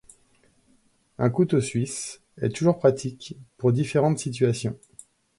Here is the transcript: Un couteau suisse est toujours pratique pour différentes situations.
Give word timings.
Un 1.19 1.29
couteau 1.29 1.61
suisse 1.61 2.23
est 2.41 2.49
toujours 2.55 2.77
pratique 2.79 3.37
pour 3.57 3.71
différentes 3.71 4.17
situations. 4.17 4.75